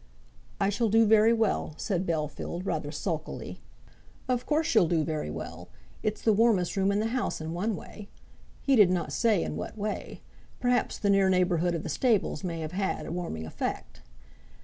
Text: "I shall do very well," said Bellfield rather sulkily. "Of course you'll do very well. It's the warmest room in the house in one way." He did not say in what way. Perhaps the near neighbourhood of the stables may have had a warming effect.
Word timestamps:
"I 0.59 0.69
shall 0.69 0.89
do 0.89 1.05
very 1.05 1.31
well," 1.31 1.75
said 1.77 2.07
Bellfield 2.07 2.65
rather 2.65 2.91
sulkily. 2.91 3.59
"Of 4.27 4.47
course 4.47 4.73
you'll 4.73 4.87
do 4.87 5.03
very 5.03 5.29
well. 5.29 5.69
It's 6.01 6.23
the 6.23 6.33
warmest 6.33 6.75
room 6.75 6.91
in 6.91 6.97
the 6.99 7.09
house 7.13 7.39
in 7.39 7.53
one 7.53 7.75
way." 7.75 8.09
He 8.63 8.75
did 8.75 8.89
not 8.89 9.13
say 9.13 9.43
in 9.43 9.55
what 9.55 9.77
way. 9.77 10.23
Perhaps 10.59 10.97
the 10.97 11.11
near 11.11 11.29
neighbourhood 11.29 11.75
of 11.75 11.83
the 11.83 11.87
stables 11.87 12.43
may 12.43 12.61
have 12.61 12.71
had 12.71 13.05
a 13.05 13.11
warming 13.11 13.45
effect. 13.45 14.01